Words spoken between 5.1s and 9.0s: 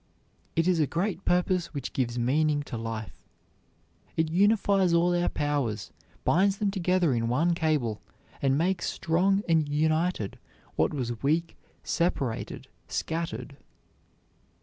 our powers, binds them together in one cable and makes